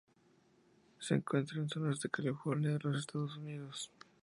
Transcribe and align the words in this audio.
Se 0.97 1.13
encuentra 1.13 1.59
en 1.59 1.69
zonas 1.69 1.99
de 1.99 2.09
California 2.09 2.71
en 2.71 2.79
los 2.89 2.97
Estados 3.01 3.37
Unidos. 3.37 3.91